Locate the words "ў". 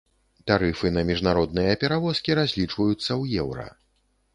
3.21-3.45